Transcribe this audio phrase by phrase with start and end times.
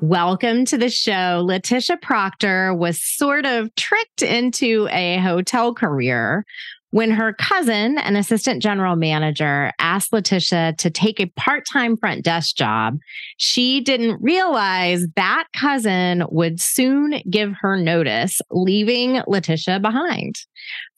[0.00, 1.44] Welcome to the show.
[1.44, 6.44] Leticia Proctor was sort of tricked into a hotel career
[6.90, 12.24] when her cousin, an assistant general manager, asked Leticia to take a part time front
[12.24, 12.98] desk job.
[13.36, 20.36] She didn't realize that cousin would soon give her notice, leaving Leticia behind.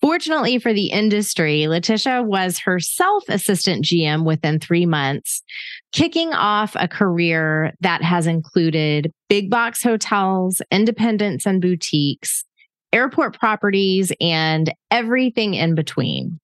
[0.01, 5.43] Fortunately for the industry, Leticia was herself assistant GM within three months,
[5.93, 12.45] kicking off a career that has included big box hotels, independents and boutiques,
[12.93, 16.41] airport properties, and everything in between.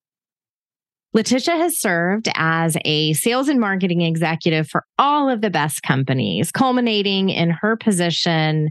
[1.15, 6.51] Leticia has served as a sales and marketing executive for all of the best companies,
[6.51, 8.69] culminating in her position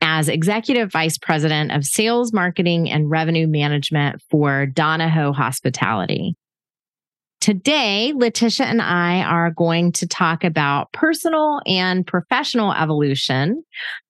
[0.00, 6.34] as executive vice president of sales, marketing, and revenue management for Donohoe Hospitality.
[7.42, 13.64] Today, Leticia and I are going to talk about personal and professional evolution.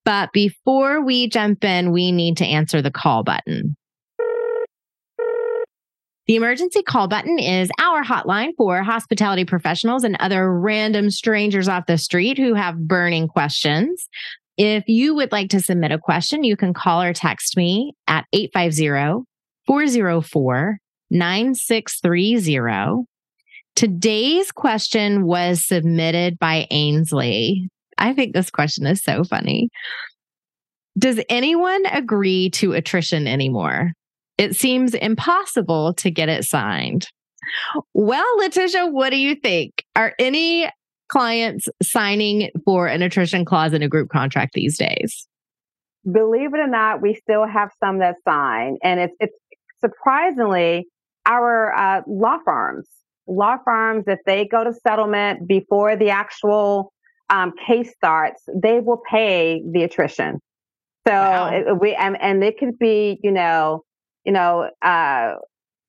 [0.05, 3.75] But before we jump in, we need to answer the call button.
[6.27, 11.87] The emergency call button is our hotline for hospitality professionals and other random strangers off
[11.87, 14.11] the street who have burning questions.
[14.59, 18.27] If you would like to submit a question, you can call or text me at
[18.35, 19.25] 850
[19.67, 20.77] 404
[21.11, 23.07] 9630.
[23.75, 27.69] Today's question was submitted by Ainsley.
[27.99, 29.71] I think this question is so funny.
[30.99, 33.93] Does anyone agree to attrition anymore?
[34.37, 37.09] It seems impossible to get it signed.
[37.95, 39.85] Well, Leticia, what do you think?
[39.97, 40.69] Are any
[41.09, 45.27] clients signing for an attrition clause in a group contract these days?
[46.11, 49.37] Believe it or not, we still have some that sign, and it's it's
[49.81, 50.87] surprisingly
[51.27, 52.89] our uh, law firms
[53.27, 56.93] law firms, if they go to settlement before the actual
[57.31, 60.41] um, case starts, they will pay the attrition.
[61.07, 61.51] So wow.
[61.53, 63.83] it, we and, and it could be, you know,
[64.25, 65.35] you know, uh,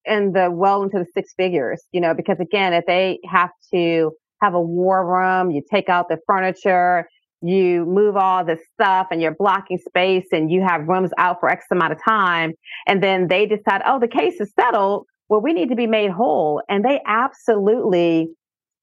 [0.06, 4.12] in the well into the six figures, you know, because again, if they have to
[4.42, 7.08] have a war room, you take out the furniture,
[7.42, 11.50] you move all the stuff and you're blocking space and you have rooms out for
[11.50, 12.54] X amount of time.
[12.88, 16.12] And then they decide, oh, the case is settled well, we need to be made
[16.12, 16.62] whole.
[16.70, 18.30] And they absolutely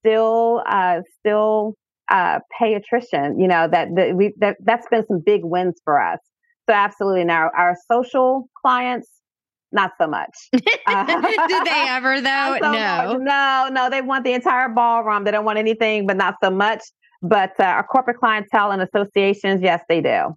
[0.01, 1.75] still, uh, still,
[2.11, 6.01] uh, pay attrition, you know, that, that we, that, that's been some big wins for
[6.01, 6.19] us.
[6.69, 7.25] So absolutely.
[7.25, 9.09] Now our social clients,
[9.73, 10.49] not so much.
[10.87, 11.05] Uh,
[11.47, 12.57] Did they ever though?
[12.61, 13.19] So no, much.
[13.21, 13.91] no, no.
[13.91, 15.23] They want the entire ballroom.
[15.23, 16.81] They don't want anything, but not so much.
[17.23, 20.35] But uh, our corporate clientele and associations, yes, they do.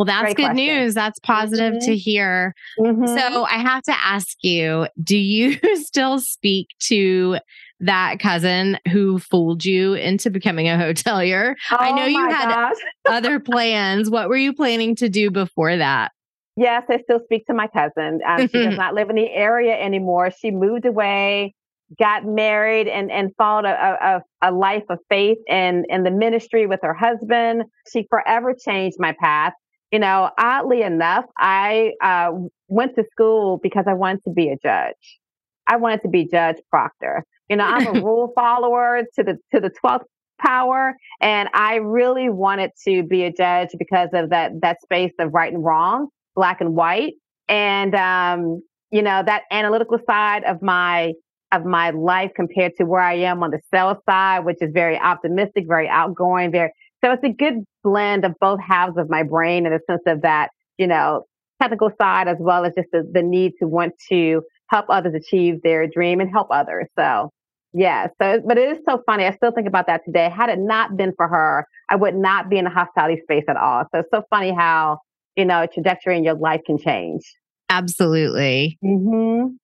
[0.00, 0.56] Well, that's Great good question.
[0.56, 0.94] news.
[0.94, 1.90] That's positive mm-hmm.
[1.90, 2.54] to hear.
[2.78, 3.04] Mm-hmm.
[3.04, 7.36] So I have to ask you do you still speak to
[7.80, 11.54] that cousin who fooled you into becoming a hotelier?
[11.70, 12.72] Oh I know you had
[13.10, 14.08] other plans.
[14.08, 16.12] What were you planning to do before that?
[16.56, 18.20] Yes, I still speak to my cousin.
[18.26, 20.30] Um, she does not live in the area anymore.
[20.30, 21.54] She moved away,
[21.98, 26.66] got married, and and followed a, a, a life of faith in in the ministry
[26.66, 27.64] with her husband.
[27.92, 29.52] She forever changed my path
[29.92, 32.30] you know, oddly enough, I uh,
[32.68, 35.18] went to school because I wanted to be a judge.
[35.66, 37.24] I wanted to be Judge Proctor.
[37.48, 40.06] You know, I'm a rule follower to the to the twelfth
[40.40, 45.34] power, and I really wanted to be a judge because of that that space of
[45.34, 47.14] right and wrong, black and white,
[47.48, 51.12] and um, you know that analytical side of my
[51.52, 54.96] of my life compared to where I am on the sales side, which is very
[54.96, 56.72] optimistic, very outgoing, very
[57.04, 60.22] so it's a good blend of both halves of my brain in the sense of
[60.22, 61.24] that, you know,
[61.60, 65.62] technical side as well as just the, the need to want to help others achieve
[65.62, 66.86] their dream and help others.
[66.98, 67.30] So
[67.72, 69.24] yeah, so but it is so funny.
[69.24, 70.28] I still think about that today.
[70.28, 73.56] Had it not been for her, I would not be in the hospitality space at
[73.56, 73.84] all.
[73.92, 74.98] So it's so funny how,
[75.36, 77.22] you know, trajectory in your life can change.
[77.68, 78.78] Absolutely.
[78.84, 79.54] Mm-hmm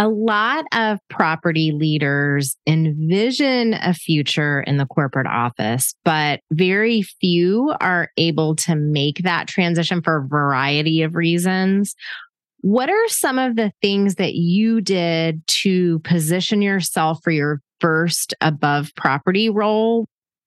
[0.00, 7.74] a lot of property leaders envision a future in the corporate office, but very few
[7.82, 11.94] are able to make that transition for a variety of reasons.
[12.62, 18.32] What are some of the things that you did to position yourself for your first
[18.40, 20.06] above property role?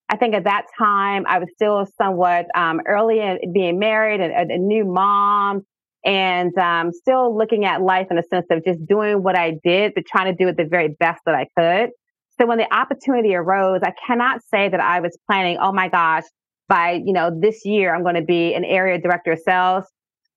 [0.10, 4.52] I think at that time I was still somewhat um, early in being married and
[4.52, 5.64] a, a new mom
[6.06, 9.94] and um, still looking at life in a sense of just doing what I did,
[9.96, 11.92] but trying to do it the very best that I could.
[12.40, 16.24] So when the opportunity arose, I cannot say that I was planning, oh my gosh,
[16.68, 19.86] by, you know, this year, I'm going to be an area director of sales.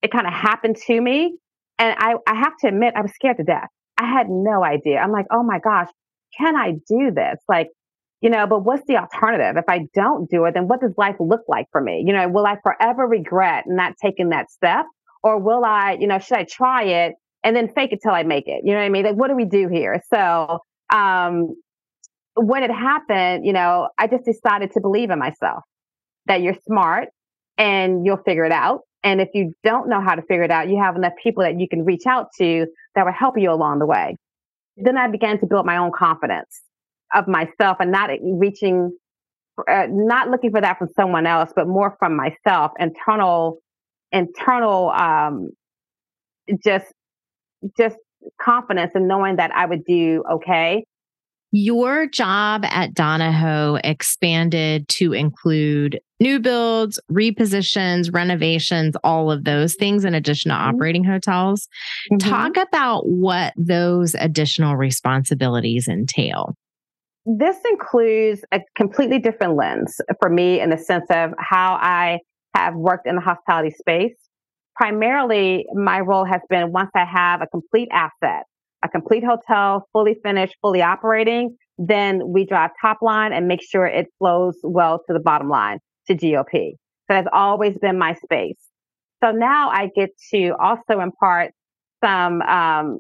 [0.03, 1.37] It kind of happened to me.
[1.79, 3.69] And I, I have to admit, I was scared to death.
[3.99, 4.99] I had no idea.
[4.99, 5.89] I'm like, oh my gosh,
[6.39, 7.39] can I do this?
[7.49, 7.69] Like,
[8.21, 9.57] you know, but what's the alternative?
[9.57, 12.05] If I don't do it, then what does life look like for me?
[12.07, 14.87] You know, will I forever regret not taking that step?
[15.27, 18.23] Or will I, you know, should I try it and then fake it till I
[18.23, 18.61] make it?
[18.63, 19.05] You know what I mean?
[19.05, 20.01] Like, what do we do here?
[20.15, 20.61] So,
[20.93, 21.57] um,
[22.37, 25.65] when it happened, you know, I just decided to believe in myself
[26.27, 27.09] that you're smart
[27.59, 28.83] and you'll figure it out.
[29.03, 31.59] And if you don't know how to figure it out, you have enough people that
[31.59, 34.15] you can reach out to that will help you along the way.
[34.77, 36.61] Then I began to build my own confidence
[37.17, 38.97] of myself and not reaching,
[39.69, 43.59] uh, not looking for that from someone else, but more from myself, internal,
[44.13, 45.51] internal, um,
[46.65, 46.87] just,
[47.79, 47.97] just
[48.41, 50.85] confidence and knowing that I would do okay.
[51.53, 60.05] Your job at Donohoe expanded to include new builds, repositions, renovations, all of those things
[60.05, 60.69] in addition to mm-hmm.
[60.69, 61.69] operating hotels.
[62.13, 62.29] Mm-hmm.
[62.29, 66.55] Talk about what those additional responsibilities entail.
[67.25, 72.21] This includes a completely different lens for me in the sense of how I
[72.55, 74.15] have worked in the hospitality space.
[74.75, 78.45] Primarily, my role has been once I have a complete asset,
[78.85, 83.87] a complete hotel, fully finished, fully operating, then we drive top line and make sure
[83.87, 86.73] it flows well to the bottom line to GOP.
[86.73, 88.59] So that's always been my space.
[89.23, 91.53] So now I get to also impart
[92.05, 92.99] some um,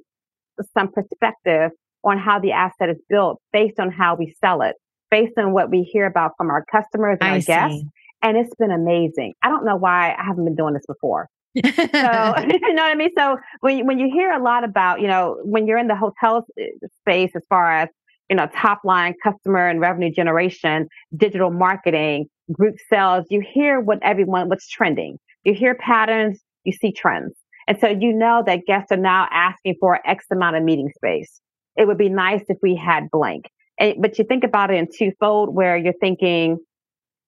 [0.76, 1.70] some perspective
[2.04, 4.76] on how the asset is built based on how we sell it,
[5.10, 7.46] based on what we hear about from our customers and I our see.
[7.46, 7.84] guests.
[8.26, 9.34] And it's been amazing.
[9.42, 11.28] I don't know why I haven't been doing this before
[11.64, 13.10] so you know what I mean.
[13.16, 15.96] So when you, when you hear a lot about you know when you're in the
[15.96, 16.66] hotel eh,
[17.00, 17.88] space as far as
[18.28, 23.98] you know top line customer and revenue generation, digital marketing, group sales, you hear what
[24.02, 25.18] everyone what's trending.
[25.44, 27.34] You hear patterns, you see trends,
[27.68, 31.40] and so you know that guests are now asking for X amount of meeting space.
[31.76, 33.50] It would be nice if we had blank.
[33.78, 36.58] And, but you think about it in twofold, where you're thinking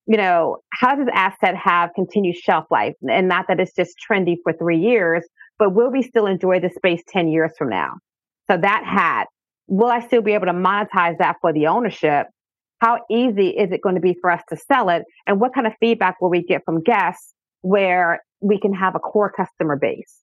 [0.08, 2.94] you know, how does asset have continued shelf life?
[3.02, 5.22] And not that it's just trendy for three years,
[5.58, 7.92] but will we still enjoy the space 10 years from now?
[8.50, 9.26] So that hat,
[9.66, 12.28] will I still be able to monetize that for the ownership?
[12.80, 15.04] How easy is it going to be for us to sell it?
[15.26, 19.00] And what kind of feedback will we get from guests where we can have a
[19.00, 20.22] core customer base?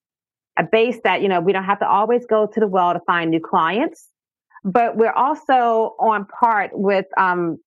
[0.58, 3.02] A base that, you know, we don't have to always go to the well to
[3.06, 4.10] find new clients,
[4.64, 7.58] but we're also on part with um,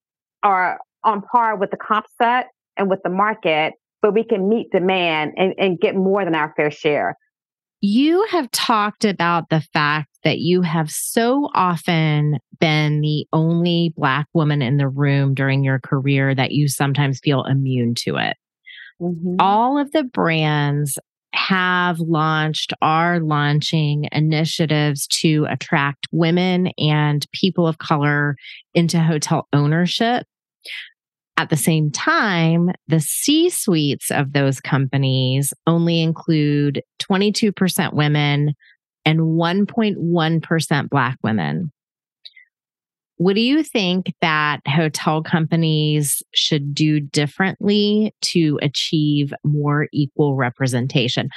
[0.42, 4.70] our on par with the comp set and with the market, but we can meet
[4.70, 7.16] demand and, and get more than our fair share.
[7.80, 14.26] You have talked about the fact that you have so often been the only Black
[14.34, 18.36] woman in the room during your career that you sometimes feel immune to it.
[19.00, 19.36] Mm-hmm.
[19.38, 20.98] All of the brands
[21.34, 28.36] have launched, are launching initiatives to attract women and people of color
[28.74, 30.26] into hotel ownership.
[31.36, 38.54] At the same time, the C suites of those companies only include 22% women
[39.04, 41.70] and 1.1% Black women.
[43.18, 51.28] What do you think that hotel companies should do differently to achieve more equal representation?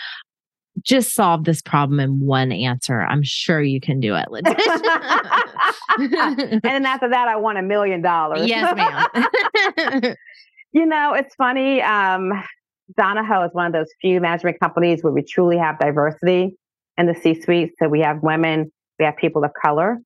[0.83, 3.01] Just solve this problem in one answer.
[3.01, 4.27] I'm sure you can do it,
[5.97, 8.47] and then after that, I want a million dollars.
[8.47, 10.15] Yes, ma'am.
[10.73, 11.81] you know, it's funny.
[11.81, 12.31] Um,
[12.97, 16.55] Donohoe is one of those few management companies where we truly have diversity
[16.97, 17.71] in the C suite.
[17.79, 20.00] So we have women, we have people of color.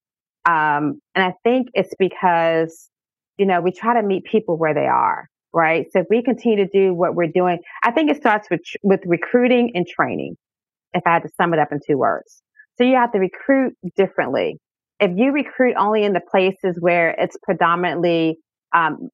[0.46, 2.90] Um, and I think it's because,
[3.38, 5.88] you know, we try to meet people where they are, right?
[5.92, 9.02] So if we continue to do what we're doing, I think it starts with, with
[9.06, 10.38] recruiting and training
[10.96, 12.42] if I had to sum it up in two words.
[12.78, 14.58] So you have to recruit differently.
[15.00, 18.38] If you recruit only in the places where it's predominantly,
[18.74, 19.10] um,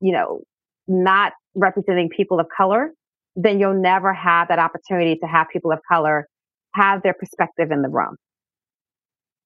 [0.00, 0.40] you know,
[0.86, 2.92] not representing people of color,
[3.36, 6.26] then you'll never have that opportunity to have people of color
[6.74, 8.16] have their perspective in the room.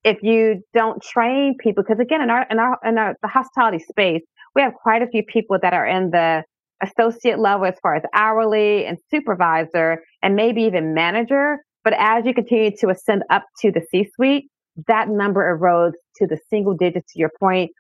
[0.04, 3.78] If you don't train people, because again, in our in our in our the hospitality
[3.78, 4.22] space,
[4.54, 6.42] we have quite a few people that are in the
[6.82, 11.58] associate level as far as hourly and supervisor and maybe even manager.
[11.84, 14.50] But as you continue to ascend up to the C suite,
[14.88, 17.70] that number erodes to the single digits to your point,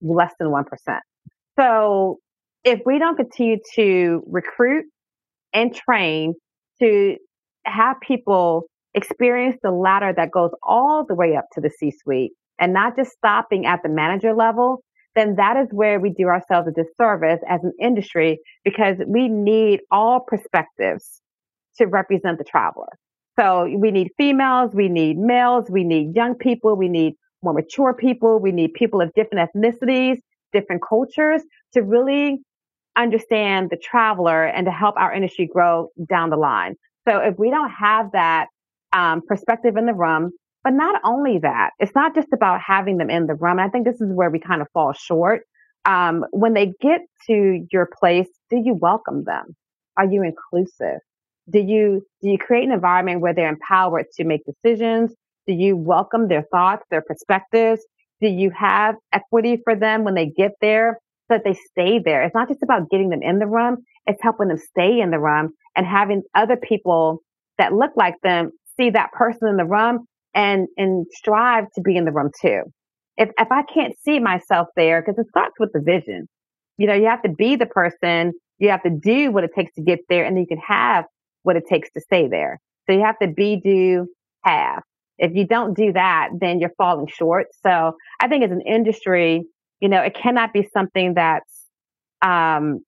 [0.00, 0.64] less than 1%.
[1.58, 2.18] So
[2.64, 4.86] if we don't continue to recruit
[5.52, 6.34] and train
[6.80, 7.16] to
[7.64, 8.64] have people
[8.94, 12.96] experience the ladder that goes all the way up to the C suite and not
[12.96, 14.82] just stopping at the manager level,
[15.16, 19.80] then that is where we do ourselves a disservice as an industry because we need
[19.90, 21.22] all perspectives
[21.78, 22.98] to represent the traveler.
[23.38, 27.94] So we need females, we need males, we need young people, we need more mature
[27.94, 30.18] people, we need people of different ethnicities,
[30.52, 31.42] different cultures
[31.72, 32.38] to really
[32.96, 36.76] understand the traveler and to help our industry grow down the line.
[37.06, 38.48] So if we don't have that
[38.92, 40.32] um, perspective in the room,
[40.66, 43.60] but not only that, it's not just about having them in the room.
[43.60, 45.42] I think this is where we kind of fall short.
[45.84, 49.54] Um, when they get to your place, do you welcome them?
[49.96, 50.98] Are you inclusive?
[51.48, 55.14] Do you do you create an environment where they're empowered to make decisions?
[55.46, 57.86] Do you welcome their thoughts, their perspectives?
[58.20, 60.98] Do you have equity for them when they get there
[61.30, 62.24] so that they stay there?
[62.24, 65.20] It's not just about getting them in the room, it's helping them stay in the
[65.20, 67.20] room and having other people
[67.56, 71.96] that look like them see that person in the room and and strive to be
[71.96, 72.62] in the room too.
[73.16, 76.28] If if I can't see myself there, because it starts with the vision.
[76.76, 79.74] You know, you have to be the person, you have to do what it takes
[79.74, 81.06] to get there, and you can have
[81.42, 82.60] what it takes to stay there.
[82.86, 84.06] So you have to be, do,
[84.44, 84.82] have.
[85.18, 87.46] If you don't do that, then you're falling short.
[87.66, 89.44] So I think as an industry,
[89.80, 91.64] you know, it cannot be something that's
[92.20, 92.80] um,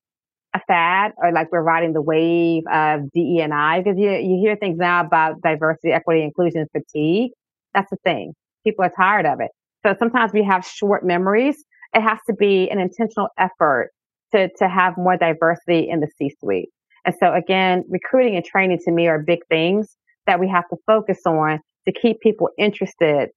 [0.55, 4.39] a fad or like we're riding the wave of DE and I because you you
[4.41, 7.31] hear things now about diversity, equity, inclusion, fatigue.
[7.79, 8.35] That's the thing.
[8.65, 9.53] People are tired of it.
[9.87, 11.65] So sometimes we have short memories.
[11.95, 13.91] It has to be an intentional effort
[14.33, 16.71] to to have more diversity in the C-suite.
[17.05, 20.77] And so again, recruiting and training to me are big things that we have to
[20.87, 23.29] focus on to keep people interested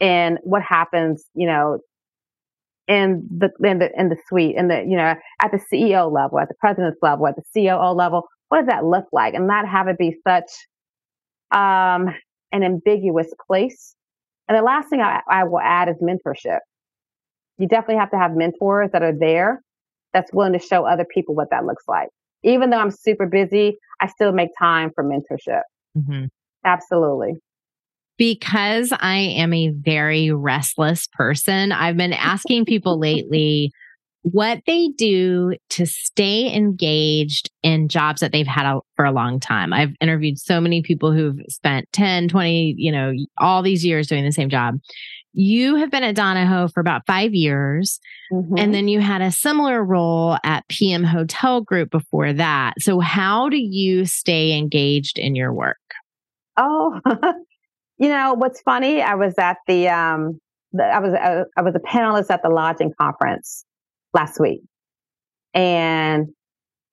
[0.00, 1.80] in what happens, you know,
[2.88, 6.38] in the in the in the suite, in the you know at the CEO level,
[6.38, 8.28] at the president's level, at the COO level.
[8.48, 10.50] What does that look like, and not have it be such
[11.52, 12.14] um,
[12.52, 13.94] an ambiguous place.
[14.48, 16.58] And the last thing I, I will add is mentorship.
[17.58, 19.62] You definitely have to have mentors that are there
[20.12, 22.08] that's willing to show other people what that looks like.
[22.42, 25.62] Even though I'm super busy, I still make time for mentorship.
[25.96, 26.26] Mm-hmm.
[26.64, 27.34] Absolutely
[28.20, 33.72] because I am a very restless person, I've been asking people lately
[34.22, 39.40] what they do to stay engaged in jobs that they've had a, for a long
[39.40, 39.72] time.
[39.72, 44.24] I've interviewed so many people who've spent 10, 20, you know, all these years doing
[44.24, 44.76] the same job.
[45.32, 48.00] You have been at Donohoe for about five years.
[48.32, 48.58] Mm-hmm.
[48.58, 52.74] And then you had a similar role at PM Hotel Group before that.
[52.80, 55.78] So, how do you stay engaged in your work?
[56.56, 57.00] Oh,
[58.00, 59.02] You know, what's funny?
[59.02, 60.40] I was at the, um,
[60.82, 63.66] I was uh, I was a panelist at the lodging conference
[64.14, 64.60] last week,
[65.54, 66.28] and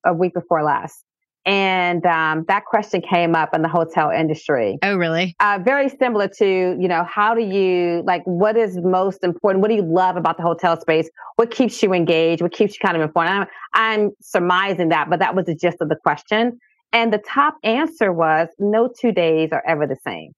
[0.06, 1.04] a week before last,
[1.46, 4.78] and um, that question came up in the hotel industry.
[4.84, 5.36] Oh, really?
[5.40, 8.22] Uh, very similar to you know, how do you like?
[8.26, 9.62] What is most important?
[9.62, 11.10] What do you love about the hotel space?
[11.38, 12.42] What keeps you engaged?
[12.42, 13.30] What keeps you kind of informed?
[13.30, 16.60] I'm, I'm surmising that, but that was the gist of the question.
[16.94, 20.32] And the top answer was no two days are ever the same.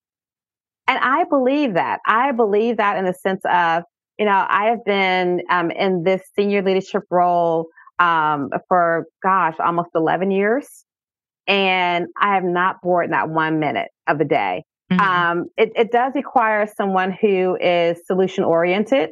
[0.88, 2.00] And I believe that.
[2.08, 3.84] I believe that in the sense of,
[4.20, 7.68] you know, I have been um, in this senior leadership role
[8.00, 10.68] um, for, gosh, almost 11 years.
[11.48, 14.64] And I have not bored not one minute of the day.
[14.92, 15.02] Mm-hmm.
[15.02, 19.12] Um, it, it does require someone who is solution oriented.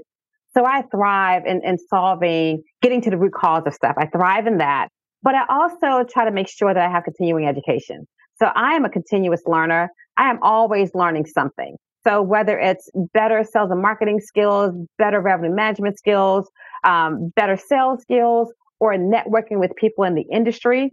[0.55, 3.95] So I thrive in, in solving, getting to the root cause of stuff.
[3.97, 4.89] I thrive in that.
[5.23, 8.07] But I also try to make sure that I have continuing education.
[8.39, 9.89] So I am a continuous learner.
[10.17, 11.77] I am always learning something.
[12.07, 16.49] So whether it's better sales and marketing skills, better revenue management skills,
[16.85, 20.91] um, better sales skills, or networking with people in the industry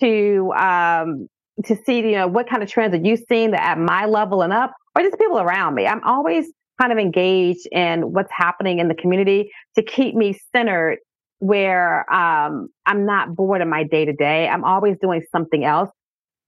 [0.00, 1.26] to um,
[1.64, 4.42] to see you know what kind of trends are you seeing that at my level
[4.42, 5.86] and up, or just people around me.
[5.86, 6.46] I'm always
[6.80, 10.98] kind of engaged in what's happening in the community to keep me centered
[11.40, 14.48] where um, I'm not bored in my day to day.
[14.48, 15.90] I'm always doing something else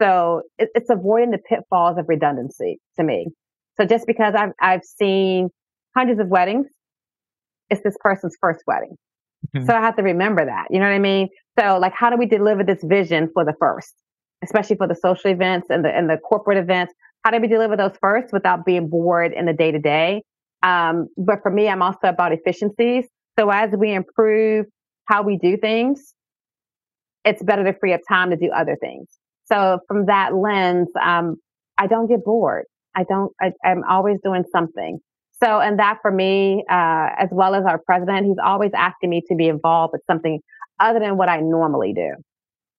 [0.01, 3.29] so it, it's avoiding the pitfalls of redundancy to me.
[3.77, 5.51] So just because I've, I've seen
[5.97, 6.67] hundreds of weddings,
[7.71, 8.97] it's this person's first wedding.
[9.55, 9.67] Mm-hmm.
[9.67, 10.67] So I have to remember that.
[10.71, 11.29] You know what I mean?
[11.59, 13.95] So like, how do we deliver this vision for the first,
[14.43, 16.95] especially for the social events and the, and the corporate events?
[17.25, 20.23] How do we deliver those first without being bored in the day to day?
[20.63, 23.07] But for me, I'm also about efficiencies.
[23.39, 24.67] So as we improve
[25.07, 26.15] how we do things,
[27.25, 29.09] it's better to free up time to do other things.
[29.47, 31.37] So from that lens, um,
[31.77, 32.65] I don't get bored.
[32.95, 34.99] I don't, I, am always doing something.
[35.43, 39.23] So, and that for me, uh, as well as our president, he's always asking me
[39.29, 40.41] to be involved with something
[40.81, 42.15] other than what I normally do.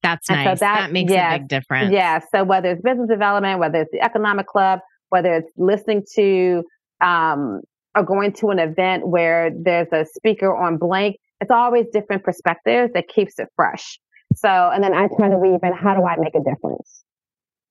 [0.02, 0.60] That's and nice.
[0.60, 1.92] So that, that, makes yes, a big difference.
[1.92, 2.20] Yeah.
[2.34, 4.80] So whether it's business development, whether it's the economic club,
[5.10, 6.64] whether it's listening to
[7.02, 7.62] um,
[7.96, 12.94] or going to an event where there's a speaker on blank, it's always different perspectives
[12.94, 14.00] that keeps it fresh.
[14.36, 17.04] So, and then I try to weave in how do I make a difference?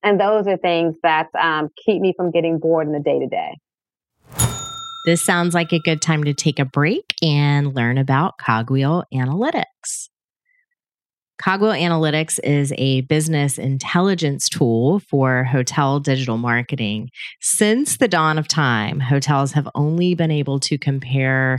[0.04, 3.26] And those are things that um, keep me from getting bored in the day to
[3.26, 3.58] day.
[5.06, 10.08] This sounds like a good time to take a break and learn about Cogwheel Analytics.
[11.42, 17.08] Cogwheel Analytics is a business intelligence tool for hotel digital marketing.
[17.40, 21.58] Since the dawn of time, hotels have only been able to compare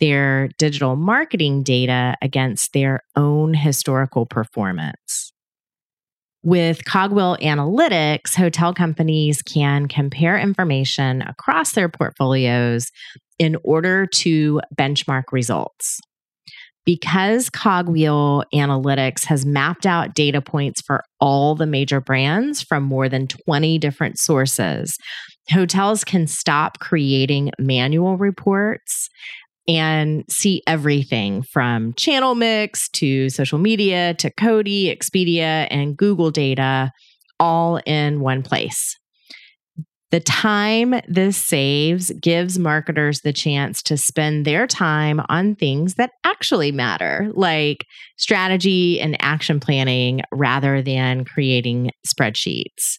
[0.00, 5.25] their digital marketing data against their own historical performance.
[6.46, 12.92] With Cogwheel Analytics, hotel companies can compare information across their portfolios
[13.40, 15.98] in order to benchmark results.
[16.84, 23.08] Because Cogwheel Analytics has mapped out data points for all the major brands from more
[23.08, 24.96] than 20 different sources,
[25.50, 29.08] hotels can stop creating manual reports
[29.68, 36.92] and see everything from channel mix to social media to Cody, Expedia, and Google data
[37.40, 38.96] all in one place.
[40.12, 46.12] The time this saves gives marketers the chance to spend their time on things that
[46.22, 47.84] actually matter, like
[48.16, 52.98] strategy and action planning, rather than creating spreadsheets.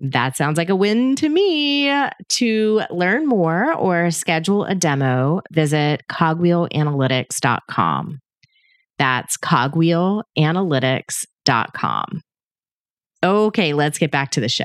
[0.00, 1.92] That sounds like a win to me.
[2.28, 8.18] To learn more or schedule a demo, visit cogwheelanalytics.com.
[8.98, 12.22] That's cogwheelanalytics.com.
[13.24, 14.64] Okay, let's get back to the show.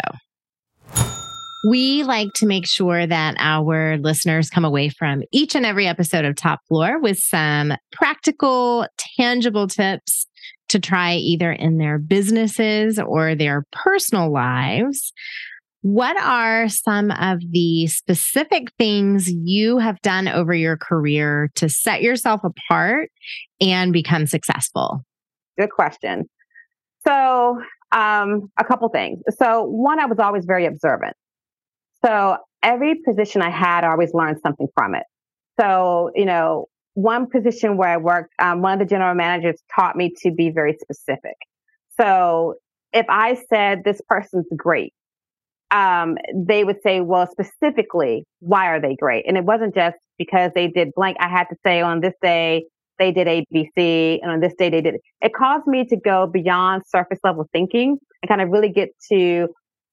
[1.66, 6.26] We like to make sure that our listeners come away from each and every episode
[6.26, 8.86] of Top Floor with some practical,
[9.18, 10.28] tangible tips
[10.70, 15.14] to try either in their businesses or their personal lives.
[15.82, 22.02] What are some of the specific things you have done over your career to set
[22.02, 23.10] yourself apart
[23.60, 25.04] and become successful?
[25.60, 26.30] Good question.
[27.06, 29.20] So, um, a couple things.
[29.38, 31.16] So, one, I was always very observant.
[32.04, 35.04] So, every position I had, I always learned something from it.
[35.60, 39.96] So, you know, one position where I worked, um, one of the general managers taught
[39.96, 41.36] me to be very specific.
[42.00, 42.56] So
[42.92, 44.94] if I said this person's great,
[45.72, 49.26] um, they would say, well, specifically, why are they great?
[49.28, 51.18] And it wasn't just because they did blank.
[51.20, 52.66] I had to say on this day,
[53.00, 55.02] they did ABC, and on this day, they did it.
[55.22, 59.48] It caused me to go beyond surface level thinking and kind of really get to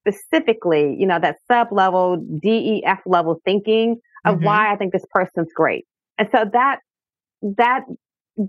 [0.06, 4.44] specifically, you know, that sub level, DEF level thinking of mm-hmm.
[4.44, 5.86] why I think this person's great.
[6.18, 6.80] And so that
[7.42, 7.82] that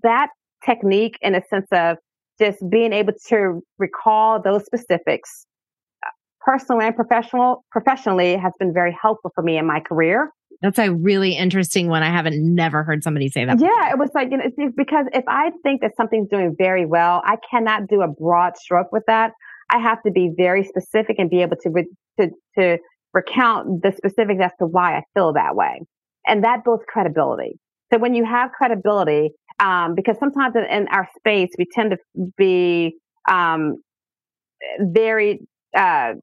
[0.04, 0.30] that
[0.66, 1.98] technique in a sense of
[2.40, 5.46] just being able to recall those specifics
[6.06, 10.32] uh, personal and professional professionally has been very helpful for me in my career.
[10.62, 12.04] That's a really interesting one.
[12.04, 13.90] I haven't never heard somebody say that yeah before.
[13.90, 17.22] it was like you know it's because if i think that something's doing very well
[17.26, 19.32] i cannot do a broad stroke with that.
[19.74, 22.78] I have to be very specific and be able to re- to to
[23.14, 25.82] recount the specifics as to why i feel that way.
[26.28, 27.60] And that builds credibility
[27.92, 32.96] so when you have credibility, um, because sometimes in, our space we tend to be
[33.30, 33.76] um,
[34.80, 35.40] very
[35.76, 36.14] uh,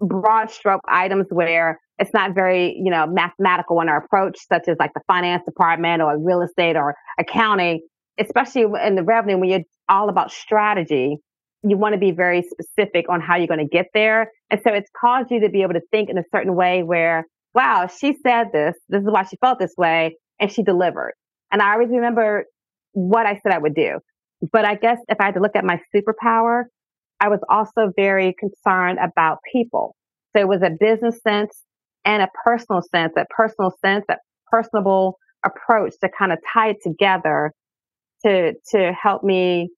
[0.00, 4.76] broad stroke items where it's not very you know mathematical in our approach, such as
[4.78, 7.80] like the finance department or real estate or accounting,
[8.18, 11.16] especially in the revenue when you're all about strategy.
[11.64, 14.32] You want to be very specific on how you're going to get there.
[14.50, 17.24] And so it's caused you to be able to think in a certain way where,
[17.54, 18.74] wow, she said this.
[18.88, 21.14] This is why she felt this way and she delivered.
[21.52, 22.44] And I always remember
[22.92, 24.00] what I said I would do.
[24.52, 26.64] But I guess if I had to look at my superpower,
[27.20, 29.94] I was also very concerned about people.
[30.34, 31.56] So it was a business sense
[32.04, 34.18] and a personal sense, that personal sense, that
[34.50, 37.52] personable approach to kind of tie it together
[38.24, 39.70] to to help me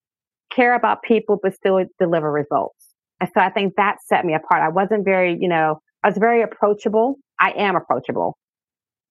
[0.54, 2.86] care about people but still deliver results.
[3.20, 4.62] And so I think that set me apart.
[4.62, 7.16] I wasn't very, you know, I was very approachable.
[7.38, 8.36] I am approachable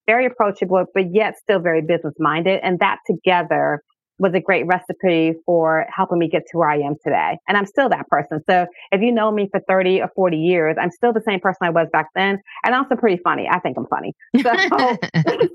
[0.06, 2.60] very approachable, but yet still very business minded.
[2.64, 3.82] And that together
[4.20, 7.38] was a great recipe for helping me get to where I am today.
[7.48, 8.42] And I'm still that person.
[8.50, 11.60] So if you know me for 30 or 40 years, I'm still the same person
[11.64, 12.38] I was back then.
[12.64, 13.48] And also pretty funny.
[13.50, 14.14] I think I'm funny.
[14.44, 14.52] So,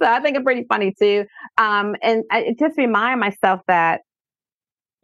[0.01, 1.25] so I think I'm pretty funny too.
[1.57, 4.01] Um, and I just remind myself that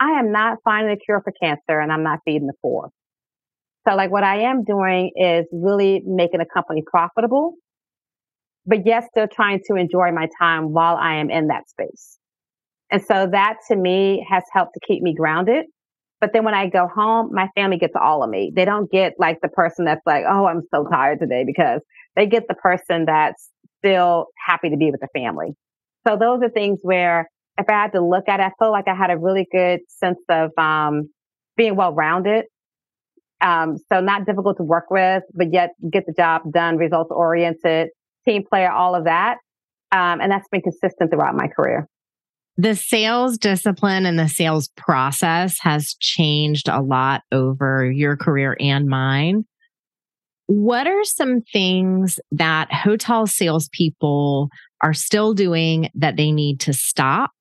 [0.01, 2.91] I am not finding a cure for cancer and I'm not feeding the poor.
[3.87, 7.55] So like what I am doing is really making a company profitable
[8.67, 12.19] but yet still trying to enjoy my time while I am in that space.
[12.91, 15.67] And so that to me has helped to keep me grounded.
[16.21, 18.53] But then when I go home, my family gets all of me.
[18.55, 21.81] They don't get like the person that's like, oh, I'm so tired today because
[22.17, 25.55] they get the person that's still happy to be with the family.
[26.07, 28.89] So those are things where if I had to look at it, I feel like
[28.89, 31.11] I had a really good sense of um,
[31.57, 32.47] being well rounded.
[33.41, 37.89] Um, so not difficult to work with, but yet get the job done, results oriented,
[38.27, 39.37] team player, all of that.
[39.93, 41.89] Um, and that's been consistent throughout my career.
[42.57, 48.87] The sales discipline and the sales process has changed a lot over your career and
[48.87, 49.45] mine.
[50.47, 54.51] What are some things that hotel salespeople
[54.83, 57.33] are still doing that they need to stop?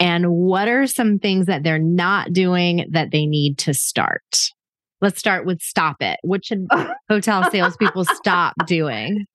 [0.00, 4.50] And what are some things that they're not doing that they need to start?
[5.00, 6.18] Let's start with stop it.
[6.22, 6.66] What should
[7.10, 9.26] hotel salespeople stop doing?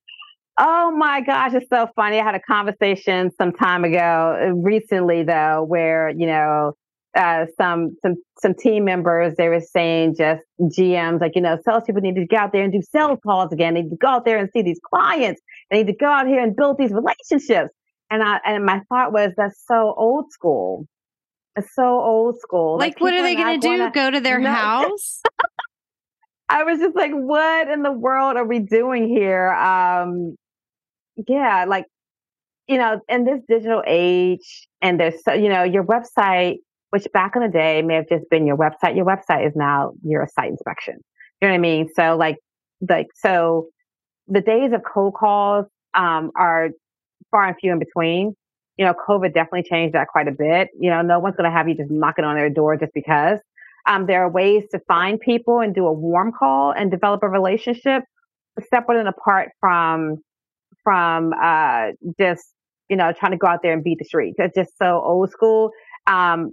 [0.60, 2.18] Oh my gosh, it's so funny.
[2.18, 6.72] I had a conversation some time ago, uh, recently though, where you know
[7.16, 12.02] uh, some some some team members they were saying just GMs like you know salespeople
[12.02, 13.74] need to get out there and do sales calls again.
[13.74, 15.40] They need to go out there and see these clients.
[15.70, 17.72] They need to go out here and build these relationships.
[18.10, 20.88] And I and my thought was that's so old school.
[21.54, 22.78] It's so old school.
[22.78, 23.90] Like, like what are they going to do?
[23.90, 24.50] Go to their no.
[24.52, 25.22] house?
[26.48, 29.52] I was just like, what in the world are we doing here?
[29.52, 30.36] Um,
[31.26, 31.86] yeah, like
[32.66, 36.58] you know, in this digital age, and there's so you know, your website
[36.90, 38.96] which back in the day may have just been your website.
[38.96, 40.94] Your website is now your site inspection.
[41.40, 41.88] You know what I mean?
[41.94, 42.36] So like,
[42.88, 43.68] like, so
[44.26, 46.70] the days of cold calls, um, are
[47.30, 48.34] far and few in between.
[48.76, 50.68] You know, COVID definitely changed that quite a bit.
[50.78, 53.38] You know, no one's going to have you just knocking on their door just because.
[53.86, 57.28] Um, there are ways to find people and do a warm call and develop a
[57.28, 58.04] relationship
[58.70, 60.18] separate and apart from,
[60.88, 62.54] from, uh, just,
[62.88, 64.36] you know, trying to go out there and beat the streets.
[64.38, 65.70] It's just so old school.
[66.06, 66.52] Um,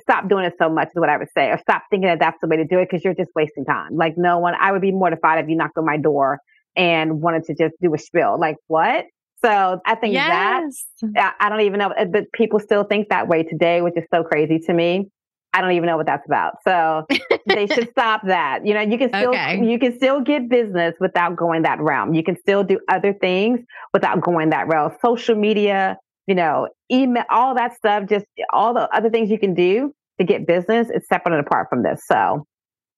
[0.00, 2.38] stop doing it so much is what I would say, or stop thinking that that's
[2.40, 3.96] the way to do it because you're just wasting time.
[3.96, 6.38] Like no one, I would be mortified if you knocked on my door
[6.74, 8.40] and wanted to just do a spiel.
[8.40, 9.04] Like what?
[9.44, 10.86] So I think yes.
[11.12, 14.04] that I don't even know, uh, but people still think that way today, which is
[14.10, 15.10] so crazy to me.
[15.54, 16.54] I don't even know what that's about.
[16.64, 17.06] So
[17.46, 18.66] they should stop that.
[18.66, 19.62] You know, you can still okay.
[19.62, 22.14] you can still get business without going that realm.
[22.14, 23.60] You can still do other things
[23.92, 24.92] without going that realm.
[25.02, 29.54] Social media, you know, email, all that stuff, just all the other things you can
[29.54, 32.00] do to get business is separate and apart from this.
[32.06, 32.46] So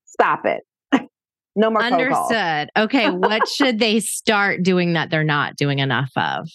[0.05, 0.63] stop it.
[1.57, 2.69] no more Understood.
[2.77, 3.11] Okay.
[3.11, 6.49] what should they start doing that they're not doing enough of?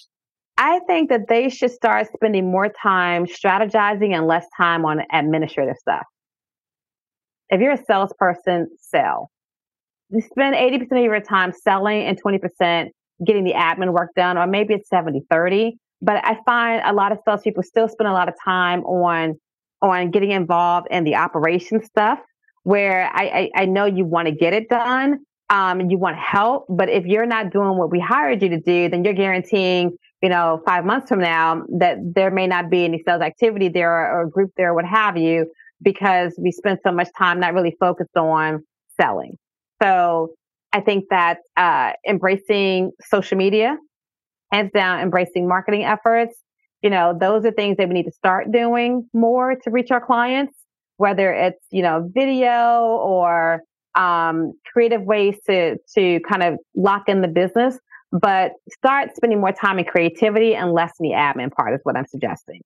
[0.59, 5.77] I think that they should start spending more time strategizing and less time on administrative
[5.77, 6.03] stuff.
[7.49, 9.31] If you're a salesperson, sell.
[10.11, 12.89] You spend 80% of your time selling and 20%
[13.25, 17.11] getting the admin work done, or maybe it's 70 30 but I find a lot
[17.11, 19.39] of salespeople still spend a lot of time on
[19.81, 22.19] on getting involved in the operation stuff
[22.63, 25.19] where I, I, I know you want to get it done
[25.49, 28.89] um, you want help, but if you're not doing what we hired you to do,
[28.89, 33.01] then you're guaranteeing, you know, five months from now that there may not be any
[33.05, 37.07] sales activity there or, or group there, what have you, because we spend so much
[37.17, 38.63] time not really focused on
[38.99, 39.38] selling.
[39.81, 40.33] So
[40.71, 43.77] I think that uh, embracing social media
[44.51, 46.35] hands down embracing marketing efforts.
[46.81, 50.03] You know, those are things that we need to start doing more to reach our
[50.03, 50.53] clients,
[50.97, 53.62] whether it's, you know, video or
[53.99, 57.77] um, creative ways to, to kind of lock in the business,
[58.12, 61.95] but start spending more time in creativity and less in the admin part is what
[61.95, 62.62] I'm suggesting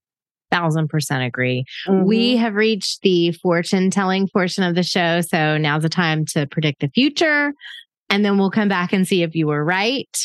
[0.52, 1.66] thousand percent agree.
[1.88, 2.06] Mm-hmm.
[2.06, 5.22] We have reached the fortune telling portion of the show.
[5.22, 7.54] So now's the time to predict the future.
[8.12, 10.16] And then we'll come back and see if you were right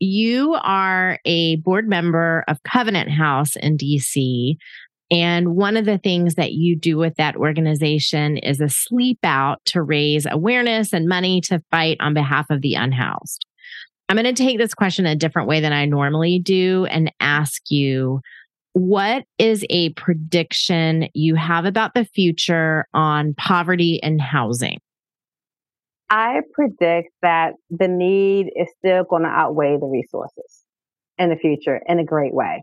[0.00, 4.56] you are a board member of Covenant House in DC.
[5.10, 9.58] And one of the things that you do with that organization is a sleep out
[9.66, 13.44] to raise awareness and money to fight on behalf of the unhoused.
[14.08, 17.62] I'm going to take this question a different way than I normally do and ask
[17.70, 18.20] you
[18.72, 24.78] what is a prediction you have about the future on poverty and housing?
[26.08, 30.64] I predict that the need is still going to outweigh the resources
[31.18, 32.62] in the future in a great way.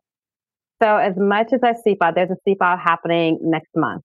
[0.81, 4.03] So as much as I out, there's a out happening next month.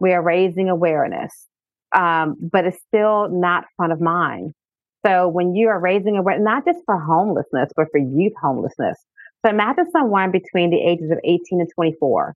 [0.00, 1.46] We are raising awareness,
[1.94, 4.52] um, but it's still not front of mind.
[5.06, 8.98] So when you are raising awareness, not just for homelessness, but for youth homelessness.
[9.44, 12.34] So imagine someone between the ages of 18 and 24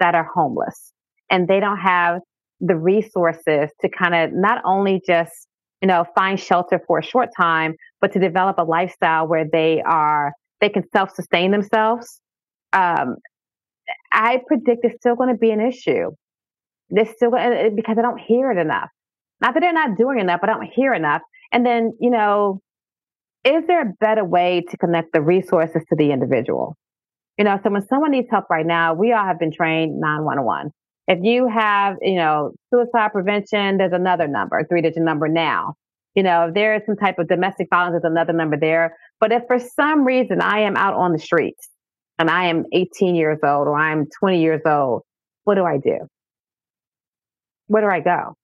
[0.00, 0.92] that are homeless
[1.30, 2.20] and they don't have
[2.60, 5.48] the resources to kind of not only just
[5.80, 9.82] you know, find shelter for a short time, but to develop a lifestyle where they
[9.82, 12.20] are, they can self sustain themselves.
[12.72, 13.16] Um,
[14.12, 16.10] I predict it's still going to be an issue.
[16.90, 18.88] There's still gonna, because I don't hear it enough.
[19.40, 21.22] Not that they're not doing enough, but I don't hear enough.
[21.52, 22.60] And then, you know,
[23.44, 26.76] is there a better way to connect the resources to the individual?
[27.38, 30.72] You know, so when someone needs help right now, we all have been trained 911.
[31.06, 35.74] If you have, you know, suicide prevention, there's another number, three digit number now.
[36.14, 38.96] You know, if there is some type of domestic violence, there's another number there.
[39.20, 41.68] But if for some reason I am out on the streets
[42.18, 45.02] and I am 18 years old or I'm 20 years old,
[45.44, 45.98] what do I do?
[47.66, 48.34] Where do I go?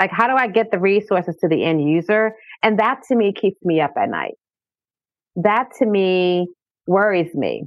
[0.00, 2.32] Like, how do I get the resources to the end user?
[2.62, 4.34] And that to me keeps me up at night.
[5.36, 6.48] That to me
[6.86, 7.64] worries me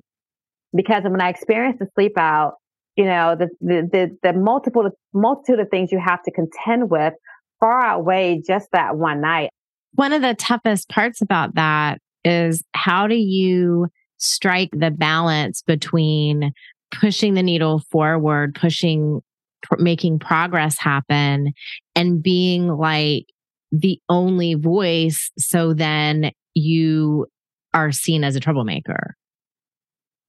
[0.73, 2.55] because when I experience the sleep out,
[2.95, 7.13] you know, the, the, the, the multiple, multitude of things you have to contend with
[7.59, 9.49] far outweigh just that one night.
[9.93, 13.87] One of the toughest parts about that is how do you
[14.21, 16.53] strike the balance between
[16.91, 19.21] pushing the needle forward, pushing,
[19.63, 21.53] pr- making progress happen,
[21.95, 23.25] and being like
[23.71, 25.31] the only voice.
[25.37, 27.27] So then you
[27.73, 29.15] are seen as a troublemaker.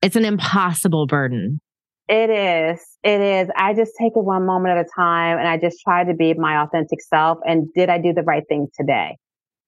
[0.01, 1.61] It's an impossible burden.
[2.09, 2.81] It is.
[3.05, 3.49] It is.
[3.57, 6.35] I just take it one moment at a time and I just try to be
[6.35, 7.39] my authentic self.
[7.45, 9.17] And did I do the right thing today?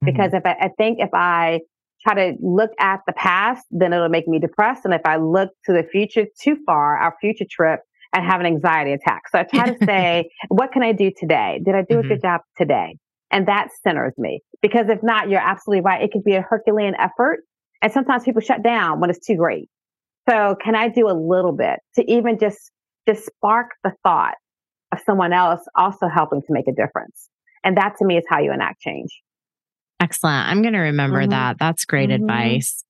[0.05, 0.07] Mm-hmm.
[0.07, 1.61] Because if I, I think if I
[2.05, 4.85] try to look at the past, then it'll make me depressed.
[4.85, 7.81] And if I look to the future too far, our future trip,
[8.12, 9.23] and have an anxiety attack.
[9.31, 11.61] So I try to say, what can I do today?
[11.64, 12.07] Did I do mm-hmm.
[12.07, 12.97] a good job today?
[13.31, 14.40] And that centers me.
[14.62, 16.03] Because if not, you're absolutely right.
[16.03, 17.40] It could be a Herculean effort.
[17.83, 19.69] And sometimes people shut down when it's too great.
[20.29, 22.71] So can I do a little bit to even just,
[23.07, 24.35] just spark the thought
[24.93, 27.29] of someone else also helping to make a difference?
[27.64, 29.11] And that to me is how you enact change.
[30.05, 30.49] Excellent.
[30.49, 31.31] I'm going to remember mm-hmm.
[31.31, 31.57] that.
[31.59, 32.25] That's great mm-hmm.
[32.25, 32.85] advice.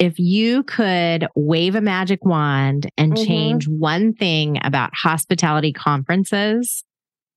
[0.00, 3.24] If you could wave a magic wand and mm-hmm.
[3.24, 6.82] change one thing about hospitality conferences,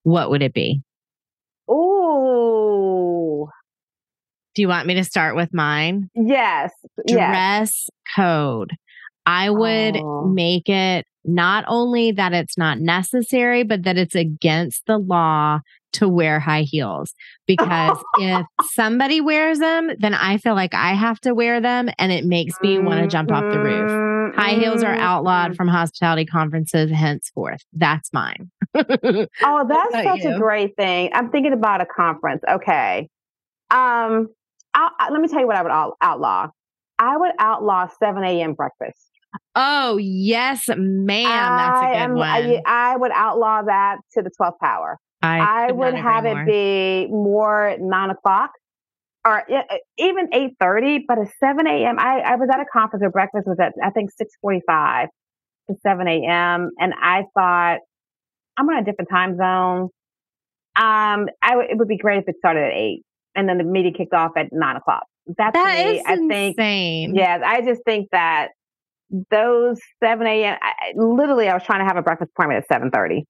[0.02, 0.82] what would it be?
[1.70, 3.50] Oh.
[4.56, 6.10] Do you want me to start with mine?
[6.16, 6.72] Yes.
[7.08, 7.20] Dress
[7.88, 7.90] yes.
[8.16, 8.72] code.
[9.28, 10.26] I would oh.
[10.26, 15.60] make it not only that it's not necessary, but that it's against the law
[15.96, 17.14] to wear high heels.
[17.48, 22.12] Because if somebody wears them, then I feel like I have to wear them and
[22.12, 24.36] it makes me want to jump off the roof.
[24.36, 25.56] High heels are outlawed mm-hmm.
[25.56, 27.64] from hospitality conferences henceforth.
[27.74, 28.52] That's mine.
[28.76, 29.26] oh,
[29.68, 30.36] that's such you?
[30.36, 31.10] a great thing.
[31.14, 32.44] I'm thinking about a conference.
[32.50, 33.10] Okay.
[33.72, 34.28] Um,
[34.74, 36.50] I'll, let me tell you what I would outlaw.
[37.00, 38.54] I would outlaw 7 a.m.
[38.54, 39.00] breakfast.
[39.56, 41.24] Oh, yes, ma'am.
[41.24, 42.28] That's a good am, one.
[42.28, 44.98] I, I, would outlaw that to the 12th power.
[45.26, 46.42] I, I would have more.
[46.42, 48.52] it be more nine o'clock
[49.26, 49.44] or
[49.98, 53.58] even 8.30, but at 7 a.m., I, I was at a conference where breakfast was
[53.60, 54.12] at, I think,
[54.46, 55.08] 6.45
[55.70, 56.70] to 7 a.m.
[56.80, 57.80] And I thought,
[58.56, 59.90] I'm on a different time zone.
[60.76, 63.02] Um, I w- it would be great if it started at 8
[63.36, 65.06] and then the meeting kicked off at 9 o'clock.
[65.38, 67.16] That's that me, I think, insane.
[67.16, 68.50] Yeah, I just think that
[69.32, 70.58] those 7 a.m.
[70.62, 73.24] I, literally, I was trying to have a breakfast appointment at 7:30.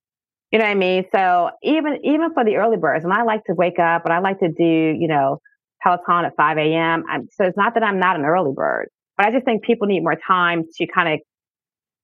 [0.56, 1.04] You know what I mean?
[1.14, 4.20] So even even for the early birds, and I like to wake up, but I
[4.20, 5.40] like to do you know
[5.84, 7.04] Peloton at 5 a.m.
[7.10, 8.88] I'm, so it's not that I'm not an early bird,
[9.18, 11.20] but I just think people need more time to kind of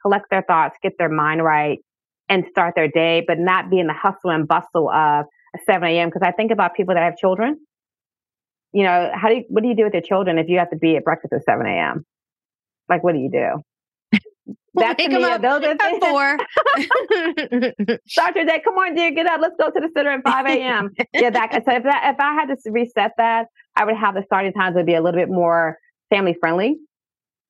[0.01, 1.79] collect their thoughts, get their mind right,
[2.27, 5.27] and start their day, but not be in the hustle and bustle of
[5.65, 6.09] 7 a.m.
[6.09, 7.55] Because I think about people that have children.
[8.73, 10.71] You know, how do you, what do you do with your children if you have
[10.71, 12.05] to be at breakfast at 7 a.m.?
[12.89, 13.61] Like, what do you do?
[14.73, 15.99] That's Wake me, up those are things.
[15.99, 16.37] four.
[18.15, 18.45] Dr.
[18.45, 19.41] Day, come on, dear, get up.
[19.41, 20.89] Let's go to the center at 5 a.m.
[21.13, 24.23] yeah, that so if that if I had to reset that, I would have the
[24.25, 25.77] starting times would be a little bit more
[26.09, 26.77] family friendly,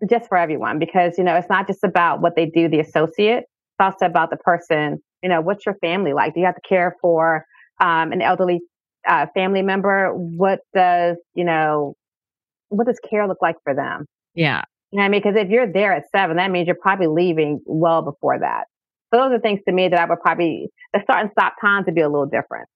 [0.10, 3.44] just for everyone, because you know, it's not just about what they do, the associate,
[3.44, 4.98] it's also about the person.
[5.22, 6.34] You know, what's your family like?
[6.34, 7.46] Do you have to care for
[7.80, 8.62] um, an elderly
[9.08, 10.12] uh, family member?
[10.14, 11.94] What does, you know,
[12.70, 14.06] what does care look like for them?
[14.34, 14.64] Yeah.
[14.92, 15.22] You know I mean?
[15.22, 18.66] Because if you're there at seven, that means you're probably leaving well before that.
[19.14, 21.86] So those are things to me that I would probably the start and stop times
[21.86, 22.68] would be a little different.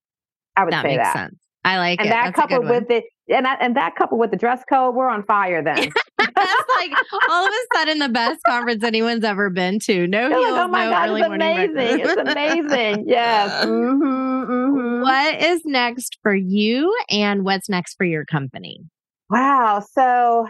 [0.56, 1.14] I would that say makes that.
[1.14, 1.36] Sense.
[1.66, 2.12] I like and it.
[2.12, 5.10] that That's coupled with it, and that, and that coupled with the dress code, we're
[5.10, 5.78] on fire then.
[6.18, 6.92] That's like
[7.30, 10.06] all of a sudden the best conference anyone's ever been to.
[10.06, 12.00] No heels, like, oh my no God, early it's amazing.
[12.02, 13.06] It's amazing.
[13.08, 13.66] Yes.
[13.76, 15.02] Mm-hmm, mm-hmm.
[15.02, 18.82] What is next for you, and what's next for your company?
[19.30, 19.84] Wow.
[19.94, 20.48] So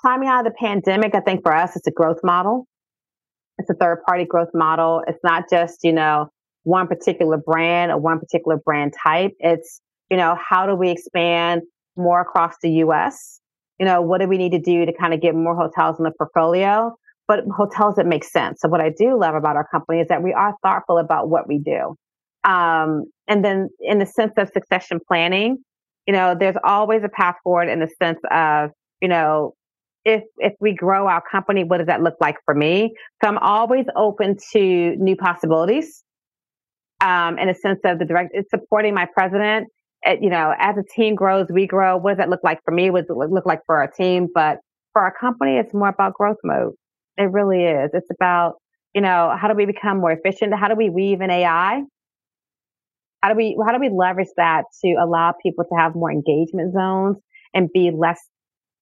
[0.00, 2.66] climbing out of the pandemic, I think for us, it's a growth model.
[3.58, 5.02] It's a third party growth model.
[5.06, 6.28] It's not just, you know,
[6.62, 9.32] one particular brand or one particular brand type.
[9.40, 9.80] It's,
[10.10, 11.62] you know, how do we expand
[11.96, 13.40] more across the US?
[13.80, 16.04] You know, what do we need to do to kind of get more hotels in
[16.04, 16.94] the portfolio?
[17.28, 18.60] but hotels that make sense.
[18.60, 21.46] So what I do love about our company is that we are thoughtful about what
[21.46, 21.94] we do.
[22.42, 25.58] Um, and then in the sense of succession planning,
[26.06, 28.70] you know, there's always a path forward in the sense of,
[29.02, 29.54] you know,
[30.08, 32.94] if if we grow our company, what does that look like for me?
[33.22, 36.02] So I'm always open to new possibilities.
[37.00, 39.68] Um, in a sense of the direct, it's supporting my president.
[40.02, 41.96] It, you know, as a team grows, we grow.
[41.96, 42.90] What does that look like for me?
[42.90, 44.28] What does it look like for our team?
[44.34, 44.58] But
[44.92, 46.72] for our company, it's more about growth mode.
[47.16, 47.90] It really is.
[47.92, 48.54] It's about,
[48.94, 50.54] you know, how do we become more efficient?
[50.54, 51.82] How do we weave in AI?
[53.22, 56.72] How do we how do we leverage that to allow people to have more engagement
[56.72, 57.18] zones
[57.52, 58.20] and be less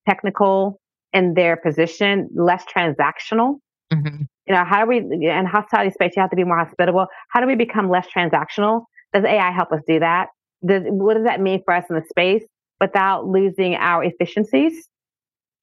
[0.09, 0.79] technical
[1.17, 3.57] in their position, less transactional?
[3.93, 4.23] Mm-hmm.
[4.47, 7.07] You know, how do we in hospitality space you have to be more hospitable?
[7.31, 8.85] How do we become less transactional?
[9.15, 10.29] Does AI help us do that?
[10.65, 12.45] Does, what does that mean for us in the space
[12.81, 14.89] without losing our efficiencies?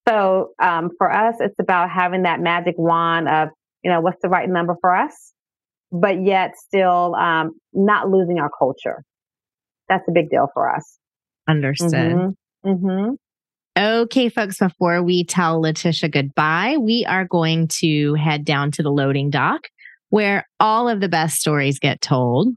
[0.08, 3.50] So um, for us, it's about having that magic wand of,
[3.84, 5.34] you know, what's the right number for us,
[5.92, 9.04] but yet still um, not losing our culture.
[9.88, 10.98] That's a big deal for us.
[11.48, 11.94] Understood.
[11.94, 12.70] Mm-hmm.
[12.70, 13.14] Mm-hmm.
[13.76, 18.92] Okay, folks, before we tell Leticia goodbye, we are going to head down to the
[18.92, 19.62] loading dock
[20.10, 22.50] where all of the best stories get told.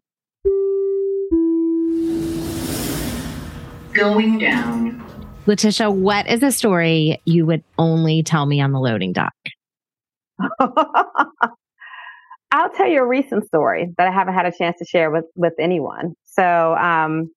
[3.94, 5.02] Going down.
[5.46, 9.32] Leticia, what is a story you would only tell me on the loading dock?
[12.50, 15.24] I'll tell you a recent story that I haven't had a chance to share with,
[15.34, 16.14] with anyone.
[16.24, 17.30] So, um,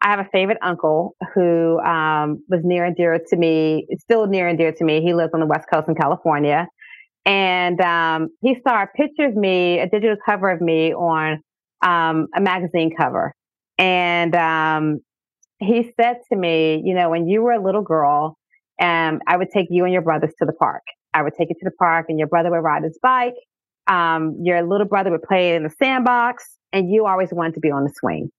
[0.00, 4.46] I have a favorite uncle who um, was near and dear to me, still near
[4.46, 5.02] and dear to me.
[5.02, 6.68] He lives on the West Coast in California.
[7.24, 11.42] And um, he saw a picture of me, a digital cover of me on
[11.82, 13.34] um, a magazine cover.
[13.76, 15.00] And um,
[15.58, 18.36] he said to me, you know, when you were a little girl,
[18.80, 20.82] um, I would take you and your brothers to the park.
[21.12, 23.34] I would take you to the park, and your brother would ride his bike.
[23.88, 27.70] Um, your little brother would play in the sandbox, and you always wanted to be
[27.70, 28.30] on the swing.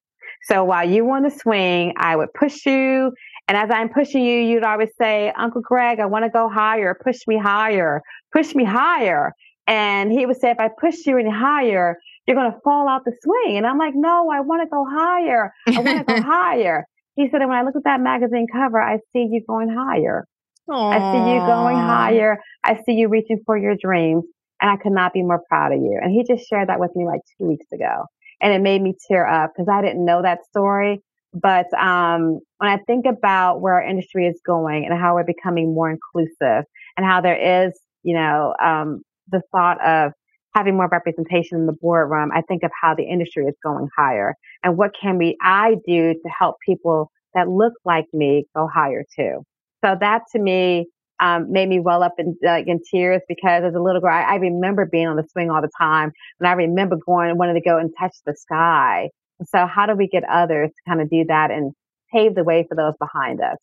[0.44, 3.12] So while you were on the swing, I would push you.
[3.48, 6.98] And as I'm pushing you, you'd always say, Uncle Greg, I want to go higher.
[7.04, 8.02] Push me higher.
[8.34, 9.34] Push me higher.
[9.68, 13.06] And he would say, if I push you any higher, you're going to fall out
[13.06, 13.58] the swing.
[13.58, 15.52] And I'm like, no, I want to go higher.
[15.68, 16.86] I want to go higher.
[17.16, 20.26] He said, and when I look at that magazine cover, I see you going higher.
[20.70, 20.94] Aww.
[20.94, 22.40] I see you going higher.
[22.64, 24.24] I see you reaching for your dreams.
[24.62, 26.00] And I could not be more proud of you.
[26.02, 28.06] And he just shared that with me like two weeks ago.
[28.42, 31.02] And it made me tear up because I didn't know that story.
[31.34, 35.74] But um, when I think about where our industry is going and how we're becoming
[35.74, 36.66] more inclusive
[36.98, 40.14] and how there is, you know, um, the thought of
[40.56, 44.34] having more representation in the boardroom, I think of how the industry is going higher
[44.64, 49.04] and what can we I do to help people that look like me go higher
[49.16, 49.44] too.
[49.86, 50.88] So that to me
[51.20, 54.22] um, made me well up in like in tears because as a little girl, I,
[54.22, 57.62] I, remember being on the swing all the time, and I remember going wanting to
[57.62, 59.10] go and touch the sky.
[59.46, 61.74] So how do we get others to kind of do that and
[62.14, 63.58] pave the way for those behind us?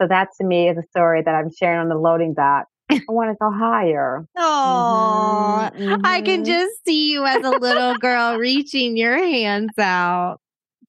[0.00, 3.00] So that to me is a story that I'm sharing on the loading dock I
[3.08, 4.26] want to go higher.
[4.36, 6.06] Oh, mm-hmm, mm-hmm.
[6.06, 6.44] I can mm-hmm.
[6.44, 10.38] just see you as a little girl reaching your hands out.